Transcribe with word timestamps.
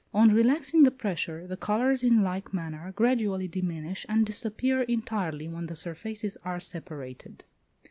On 0.15 0.33
relaxing 0.33 0.81
the 0.81 0.89
pressure, 0.89 1.45
the 1.45 1.55
colours, 1.55 2.03
in 2.03 2.23
like 2.23 2.55
manner, 2.55 2.91
gradually 2.93 3.47
diminish, 3.47 4.03
and 4.09 4.25
disappear 4.25 4.81
entirely 4.81 5.47
when 5.47 5.67
the 5.67 5.75
surfaces 5.75 6.39
are 6.43 6.59
separated. 6.59 7.45